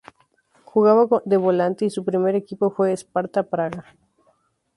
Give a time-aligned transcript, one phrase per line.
[0.65, 3.85] Jugaba de volante y su primer equipo fue Sparta Praga.